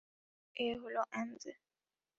এ 0.55 0.67
হলো 0.81 1.01
এমজে। 1.13 1.53